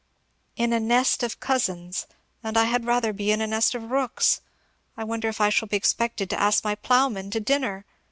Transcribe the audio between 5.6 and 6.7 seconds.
be expected to ask